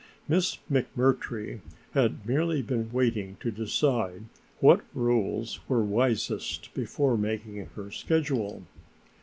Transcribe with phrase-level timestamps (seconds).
[0.27, 1.59] Miss McMurtry
[1.91, 4.23] had merely been waiting to decide
[4.59, 8.63] what rules were wisest before making her schedule.